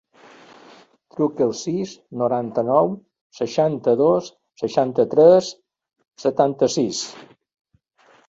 [1.15, 1.91] Truca al sis,
[2.21, 2.89] noranta-nou,
[3.41, 4.31] seixanta-dos,
[4.63, 5.51] seixanta-tres,
[6.25, 7.03] setanta-sis.